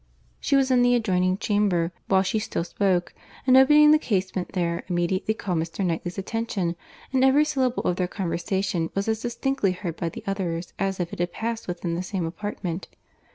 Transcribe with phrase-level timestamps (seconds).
[0.39, 3.13] She was in the adjoining chamber while she still spoke,
[3.45, 5.85] and opening the casement there, immediately called Mr.
[5.85, 6.75] Knightley's attention,
[7.13, 11.13] and every syllable of their conversation was as distinctly heard by the others, as if
[11.13, 12.87] it had passed within the same apartment.